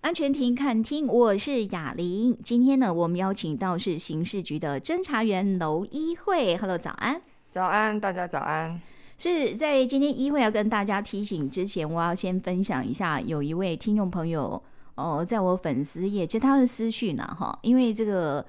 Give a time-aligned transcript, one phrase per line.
[0.00, 2.34] 安全庭看厅，我是雅玲。
[2.42, 6.56] 今天呢，我们邀请到是刑事局的侦查员娄一慧。
[6.56, 7.20] Hello，早安。
[7.50, 8.80] 早安，大家早安。
[9.18, 14.60] 是在今天一慧要跟大家提醒之前，我要先分享一下，有一位听众朋友
[14.94, 18.44] 哦，在我粉丝页接他的私讯呢，哈，因为这个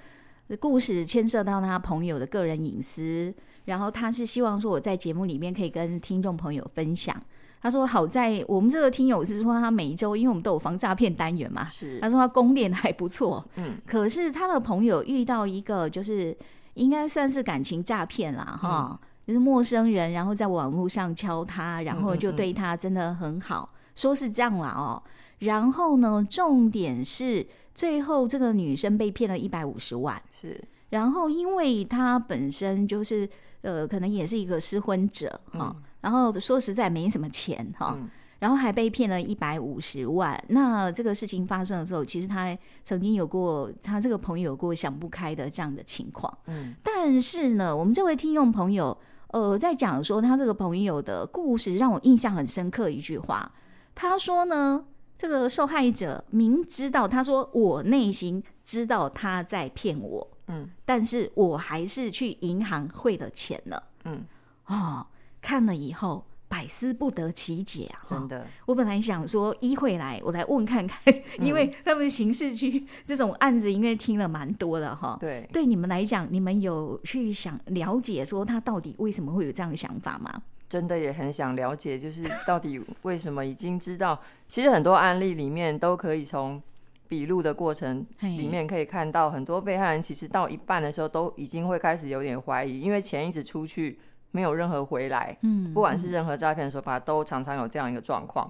[0.58, 3.34] 故事牵涉到他朋友的个人隐私，
[3.66, 7.22] 然后他是希望说我在节目里面可以跟听众朋友分享。
[7.62, 16.36] 他说：“好在我们这个听友是说他每一周，因为我们都有防诈骗单元嘛，是他说他攻练还不错，嗯，可是他的朋友遇到一个就是
[16.74, 22.52] 应该算是感情诈骗啦，哈、嗯，就是陌生人，然后在网络上敲他，然后就对。
[22.52, 25.04] 他真的很好，嗯嗯嗯，说是这样啦哦，
[25.40, 33.30] 然后呢，重点是最后这个女生被骗了一百五十万，是，然后因为他本身就是
[33.62, 35.76] 呃，可能也是一个失婚者哈。
[35.78, 40.44] 嗯”然后说实在没什么钱哈，嗯、然后还被骗了一百五十万。
[40.50, 46.36] 那这个事情发生的时候，其实他曾经有过他这个朋友有过想不开的这样的情况。
[46.48, 52.90] 嗯，但是呢，我们这位听众朋友，呃，在讲说他这个朋友的故事，让我印象很深刻。
[52.90, 53.52] 一句话，
[53.94, 54.84] 他说呢，
[55.20, 64.26] 这个受害者明知道，他说我内心知道他在骗我，嗯，但是我还是去银行汇了钱了，嗯，
[64.66, 65.06] 哦。
[65.42, 68.04] 看了以后百思不得其解啊！
[68.06, 71.02] 真的，我本来想说一会来，我来问看看，
[71.40, 75.18] 因为他们刑事局这种案子，因为听了蛮多的哈。
[75.18, 80.42] 对，对你们来讲，你们有去想了解说他到底为什么会有这样的想法吗？
[80.68, 84.20] 真的也很想了解，就是到底为什么已经知道，
[84.50, 86.62] 其实很多案例里面都可以从
[87.08, 93.98] 笔录的过程里面可以看到，很多被害人其实到一半的时候都已经会开始有点怀疑，因为钱一直出去。
[94.32, 98.50] 没有任何回来，嗯，不管是任何诈骗手法，都常常有这样一个状况。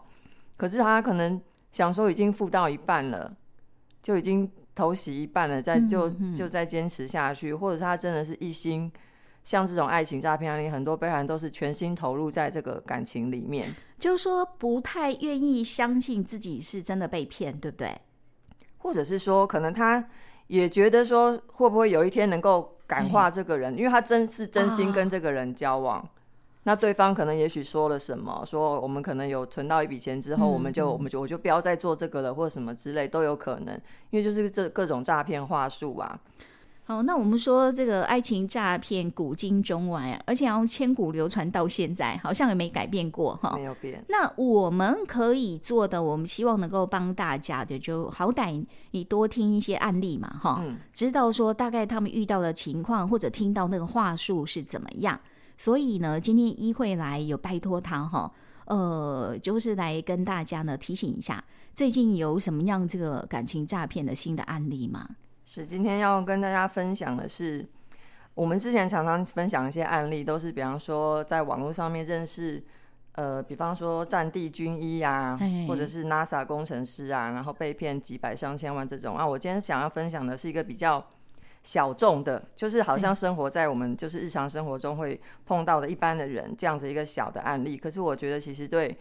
[0.57, 3.35] 可是他可能想说已经付到一半了，
[4.01, 8.91] 就已经投洗一半了，再就就再坚持下去，或者是他真的是一心，
[9.43, 18.00] 像这种爱情诈骗案例，很多被害人都是全心投入在这个感情里面，就是说不太愿意相信自己是真的被骗，对不对？
[18.77, 20.03] 或者是说，可能他
[20.51, 22.78] 也觉得说，会不会有一天能够。
[22.91, 26.06] 感化这个人，因为他真是真心跟这个人交往，啊、
[26.63, 33.73] 那对方可能也许说了什么，说我们可能有存到一笔钱之后，嗯、我们就我们就我就不要再做这个了，或者什么之类都有可能，
[34.09, 36.19] 因为就是这各种诈骗话术啊。
[36.91, 44.03] 好，那我们说这个爱情诈骗古今中外，而且要千古流传到现在，好像也没改变过哈，没有变。
[44.09, 55.18] 那我们可以做的，我们希望能够帮大家的，就好歹你多听一些案例嘛，哈、嗯，知道说大概他们遇到的情况，或者听到那个话术是怎么样。
[55.57, 58.30] 所以呢，今天一慧来有拜托他哈，
[58.66, 61.41] 呃，就是来跟大家呢提醒一下，
[61.74, 65.07] 最近有什么样这个感情诈骗的新的案例吗？
[65.46, 67.66] 是，今天要跟大家分享的是，
[68.35, 72.63] 我们之前常常分享一些案例，都是比方说在网络上面认识，
[73.13, 75.38] 呃，比方说战地军医啊，
[75.68, 79.28] 或者是 NASA 工程师啊，然后被骗几百上千万这种啊。
[79.28, 81.06] 我今天想要分享的是一个比较
[81.63, 87.75] 小众的，就是好像生活在我们就是日常生活中会碰到的一般的人这样子一个小的案例。
[87.75, 88.97] 可是我觉得其实对，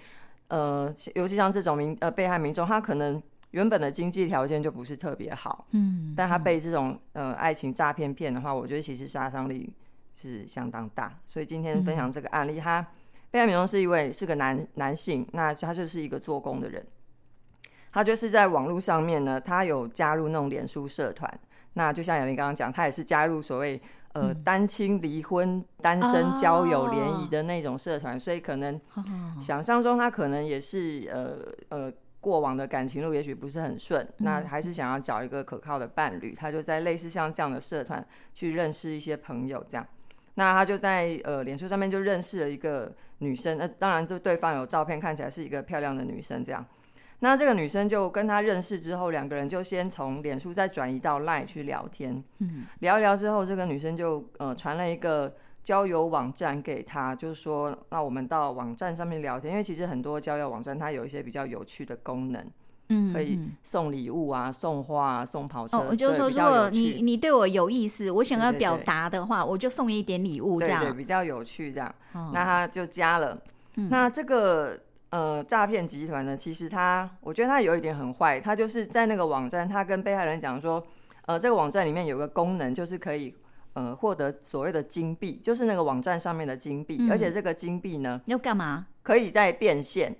[0.49, 3.23] 呃，尤其像这种民呃被害民众，他可能。
[3.51, 9.73] 原本的经济条件就不是特别好，嗯，但他被这种呃爱情诈骗骗的话，我觉得其实杀伤力
[10.15, 11.19] 是相当大。
[11.27, 12.87] 所以今天分享这个案例，他
[13.29, 16.87] 被害民众是一位是个男男性，那他就是一个做工的人，
[17.91, 21.41] 他就是在网络上面呢，他有加入那种脸书社团，
[21.73, 23.83] 那就像雅玲刚刚讲，他也是加入所谓
[24.13, 28.81] 呃单亲离婚单身交友联谊的那种社团，所以可能
[29.41, 31.93] 想象中他可能也是呃呃。
[32.21, 39.87] 过往的感情路也许不是很顺，那还是想要找一个可靠的伴侣，他就在类似像这样的社团去认识一些朋友，这样。
[40.35, 46.65] 那他就在呃脸书上面就认识了一个女生，那当然就对方有照片，看起来是一个漂亮的女生，这样。
[47.21, 55.35] 那这个女生就跟他认识之后，两个人就先从脸书再转移到 Line 去聊天，嗯聊一聊之后，这个女生就呃传了一个。
[55.63, 62.45] 交友网站给他，就是说，那我们到网站上面聊天，因为其实很多交友网站它有一些比较有趣的功能，
[62.89, 65.77] 嗯，可以送礼物啊，送花啊，送跑车。
[65.77, 71.95] 哦，我就说，如果你你对我有意思，我想要表达的话，我就送一点礼物，这样对，比较有趣这样。
[72.15, 73.39] 哦、那他就加了。
[73.77, 74.81] 嗯、那这个
[75.11, 80.83] 呃诈骗集团呢，其实他我觉得他有一点很坏，他就是在那个网站，他跟被害人讲说，
[81.27, 83.35] 呃，这个网站里面有个功能，就是可以。
[83.75, 88.87] 呃，获得所谓的金币，就是那个网站上面的金币，嗯、而且这个金币呢，要干嘛？
[89.03, 90.15] 可以再变现，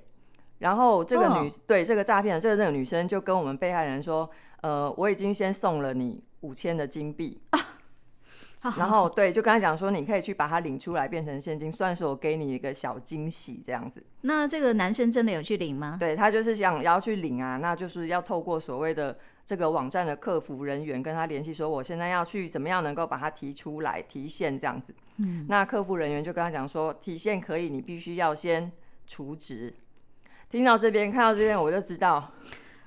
[0.59, 4.29] 然后这个女、哦、对这个诈骗的这个这个女生就跟我们被害人说，
[4.61, 7.41] 呃，我已经先送了你五千的金币。
[8.63, 14.03] 啊然 后对，就跟他讲说，你可以去把它领出来变成现金，算是我给你一个小惊喜这样子。
[14.23, 15.97] 那这个男生真的有去领吗？
[15.99, 24.95] 对，他就是想要去领啊，那就是要透过所谓的这个网站的客服人员跟他联系，说我现在要去怎么样能够把它提出来提现这样子。
[25.17, 28.71] 嗯，那客服人员就跟他讲说，提现可以，你必须要先
[29.07, 29.73] 储值。
[30.51, 32.31] 听到这边，看到这边，我就知道。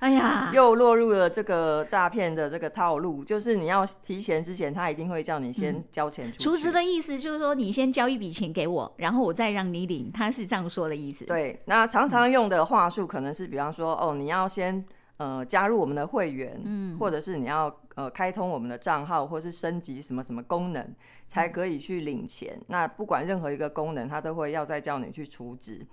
[0.04, 6.44] 哎呀，又落入了这个诈骗的这个套路，就是你要提钱之前，他一定会叫你先交钱出去。
[6.44, 11.24] 储值的意思就是说，你先交一笔钱给我，然后我再让你领，他是这样说的意思。
[11.24, 14.84] 对，那常常用的话术可能是，比方说，哦，你要先
[15.16, 20.86] 呃加入我们的会员，嗯，或者是你要呃开通我们的账号，或是升级什么什么功能，
[21.26, 22.60] 才可以去领钱。
[22.66, 25.86] 那不管任何一个功能，他都会要再叫你去储值。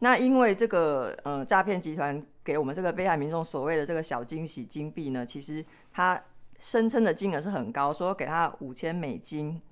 [0.00, 6.20] 那因为这个呃诈骗集团给我们这个被害民众所谓的这个小惊喜金币呢，其实他
[6.58, 9.62] 声称的金额是很高，说给他五千美金，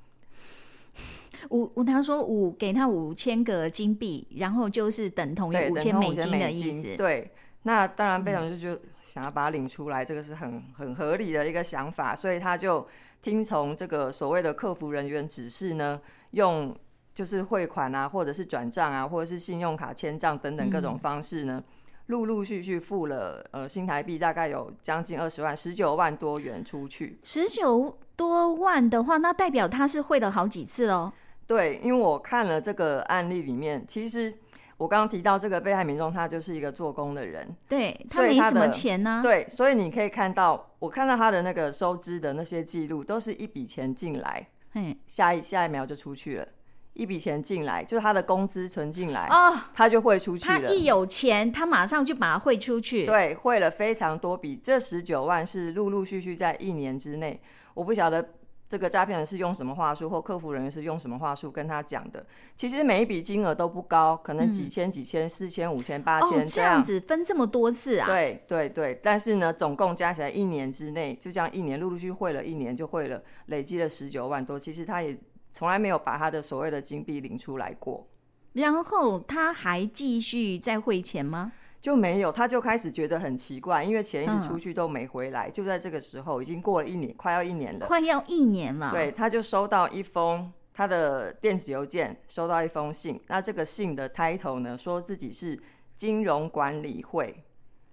[1.50, 6.96] 五他说五给他五千个金币，然后就是等同于五千美金的意思。
[6.96, 7.30] 对，
[7.64, 12.86] 那当然被害人就想要把它领出来，这个是很很合理的一个想法，所以他就
[13.20, 16.74] 听从这个所谓的客服人员指示呢，用。
[17.14, 21.62] 就是汇款啊，或者是转账啊，或者是信用卡签账等等各种方式呢，
[22.06, 27.18] 陆陆续续付了呃新台币大概有将近二十万，十九万多元出去。
[27.22, 31.12] 十九多万的话，那代表他是汇了好几次哦。
[31.46, 34.32] 对，因为我看了这个案例里面，其实
[34.78, 39.22] 我刚刚提到这个被害民众，他就是一个做工的人，对，他没什么钱呢、啊。
[39.22, 46.48] 对，所以你可以看到，我看到他的那个收支的那些记录，都是一笔钱进来，嘿，下一下一秒就出去了。
[46.94, 50.60] 一笔钱进来，就是他的工资存进来，哦，他就汇出去了。
[50.60, 53.06] 他一有钱，他马上就把它汇出去。
[53.06, 57.40] 对，汇了非常多笔，这十九万是陆陆续续在一年之内。
[57.72, 58.34] 我不晓得
[58.68, 62.26] 这个诈骗人是用什么话术，或客服人员是用什么话术跟他讲的。
[62.54, 68.06] 其实每一笔金额都不高，可能几千、几千、四千、五千、八千这样，这样子分这么多次啊？
[68.06, 74.60] 对对对，但是呢，总共加起来一年之内，就这样一年陆陆续续汇了一年，就汇了累积了十九万多。
[74.60, 75.16] 其实他也。
[75.52, 78.06] 从来没有把他的所谓的金币领出来过，
[78.54, 81.52] 然后他还继续再汇钱吗？
[81.80, 85.48] 就没有，他就开始觉得很奇怪，因为钱一直出去都没回来。
[85.48, 88.92] 嗯、就在这个时候，已经过了一年，快要一年了，快要一年了。
[88.92, 93.20] 对，他就收到一封他的电子邮件，收到一封信。
[93.26, 95.60] 那这个信的 title 呢，说自己是
[95.96, 97.42] 金融管理会。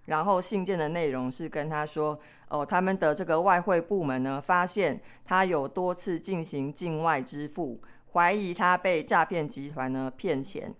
[0.05, 7.79] 然后信件的内容是跟他说，哦，他们的这个外汇部门呢，发现他有多次进行境外支付，
[8.13, 10.73] 怀疑他被诈骗集团呢骗钱。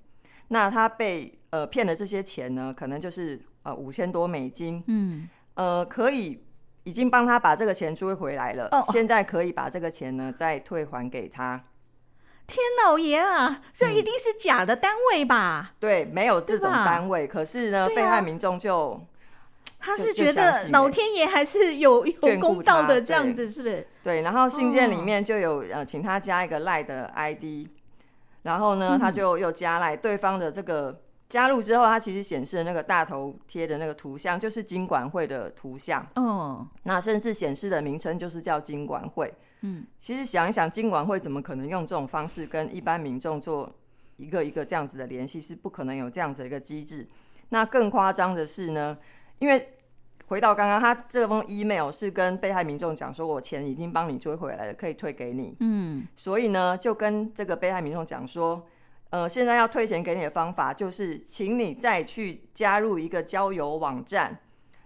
[0.48, 6.44] 那他被呃骗的这些钱呢，可能就是呃五千多美金，嗯，呃，可以
[6.86, 11.64] 已经帮他把这个钱追回来了，哦，现在可以把这个钱呢再退还给他。
[12.50, 15.70] 天老爷啊，这一定是假的单位吧？
[15.70, 17.26] 嗯、对，没有这种单位。
[17.26, 19.00] 可是呢，啊、被害民众就。
[19.82, 23.88] 他是觉得老天爷还是有有公道的这样子，是不是？
[24.04, 27.66] 对，然后信件里面就有呃，请他加一个赖的 ID，
[28.42, 39.34] 然后呢，他就又加赖对方的这个加入之后，他其实显示的那个大头贴的那个图像就是金管会的图像哦，那甚至显示的名称就是叫金管会。
[39.62, 43.70] 嗯，其实想一想，金管会怎么可能用这种方式跟一般民众做
[44.18, 45.42] 一个一个这样子的联系？
[45.42, 47.08] 是不可能有这样子的一个机制。
[47.50, 48.98] 那更夸张的是呢？
[49.40, 49.70] 因为
[50.28, 55.56] 回到刚刚，他这封 email 是跟被害民众讲说，我钱已经帮你追回来了，可以退给你。
[55.60, 58.68] 嗯，所以呢，就跟这个被害民众讲说，
[59.10, 64.40] 呃，现在要退钱给你的方法，就是请你再去加入一个交友网站，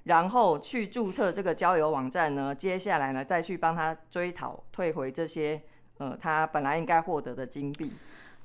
[0.04, 5.62] 然后去注册这个交友网站呢，接下来呢，再去帮他追讨退回这些
[5.98, 7.92] 呃他本来应该获得的金币。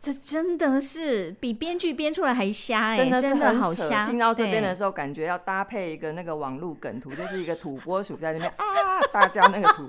[0.01, 4.07] 这真的是比编剧编出来还瞎哎、欸，真的，真的好瞎。
[4.07, 8.65] 听到这边的时候，感觉要搭配一个那个网络梗图，就是一个土拨鼠在那边啊
[9.13, 9.89] 大叫那个图，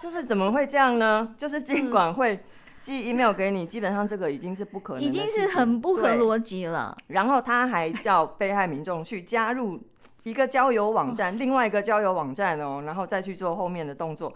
[0.00, 1.34] 就是怎么会这样呢？
[1.36, 2.40] 就是尽管会
[2.80, 6.96] 寄 email 给你，基本上这个已经是不可能，已经是很不合逻辑了。
[7.08, 9.78] 然后他还叫被害民众去加入
[10.22, 14.32] 一个交友网站，另外一个交友网站哦，然后再去做后面的动作。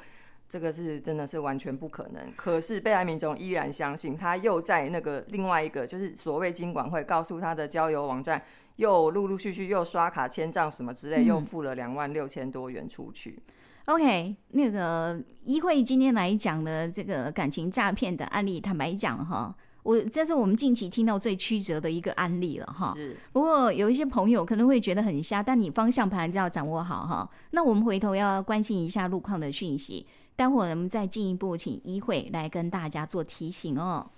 [0.46, 8.40] 这个是真的是完全不可能，可是被害民众依然相信，他又在那个另外一个就是所谓金管会告诉他的交友网站，
[8.76, 13.42] 又陆陆续续又刷卡签账什么之类，又付了两万六千多元出去。
[13.86, 19.52] 嗯、OK，那个一会今天来讲的这个感情诈骗的案例，坦白讲哈，
[19.84, 22.92] 我这是我们近期听到最曲折的一个案例了哈。
[22.96, 23.16] 是。
[23.32, 27.30] 不过有一些朋友可能会觉得很瞎，但你方向盘还是要掌握好哈。
[27.52, 34.10] 那我们回头要关心一下路况的讯息，待会儿我们再进一步请医会来跟大家做提醒哦。